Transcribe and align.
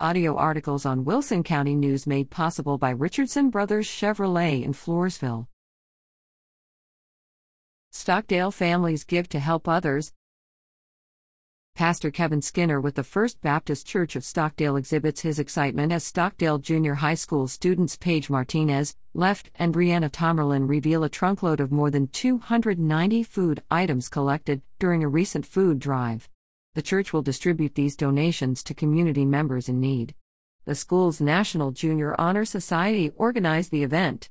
Audio 0.00 0.34
articles 0.34 0.84
on 0.84 1.04
Wilson 1.04 1.44
County 1.44 1.76
News 1.76 2.04
made 2.04 2.28
possible 2.28 2.78
by 2.78 2.90
Richardson 2.90 3.48
Brothers 3.48 3.86
Chevrolet 3.86 4.64
in 4.64 4.72
Floresville. 4.72 5.46
Stockdale 7.92 8.50
families 8.50 9.04
give 9.04 9.28
to 9.28 9.38
help 9.38 9.68
others. 9.68 10.12
Pastor 11.76 12.10
Kevin 12.10 12.42
Skinner 12.42 12.80
with 12.80 12.96
the 12.96 13.04
First 13.04 13.40
Baptist 13.40 13.86
Church 13.86 14.16
of 14.16 14.24
Stockdale 14.24 14.74
exhibits 14.74 15.20
his 15.20 15.38
excitement 15.38 15.92
as 15.92 16.02
Stockdale 16.02 16.58
Junior 16.58 16.94
High 16.94 17.14
School 17.14 17.46
students 17.46 17.96
Paige 17.96 18.28
Martinez, 18.28 18.96
Left, 19.14 19.48
and 19.54 19.72
Brianna 19.72 20.10
Tomerlin 20.10 20.68
reveal 20.68 21.04
a 21.04 21.08
trunkload 21.08 21.60
of 21.60 21.70
more 21.70 21.92
than 21.92 22.08
290 22.08 23.22
food 23.22 23.62
items 23.70 24.08
collected 24.08 24.60
during 24.80 25.04
a 25.04 25.08
recent 25.08 25.46
food 25.46 25.78
drive. 25.78 26.28
The 26.74 26.82
church 26.82 27.12
will 27.12 27.22
distribute 27.22 27.76
these 27.76 27.94
donations 27.94 28.64
to 28.64 28.74
community 28.74 29.24
members 29.24 29.68
in 29.68 29.78
need. 29.80 30.14
The 30.64 30.74
school's 30.74 31.20
National 31.20 31.70
Junior 31.70 32.18
Honor 32.20 32.44
Society 32.44 33.12
organized 33.16 33.70
the 33.70 33.84
event. 33.84 34.28